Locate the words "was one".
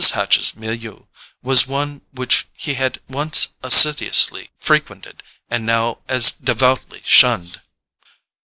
1.43-2.01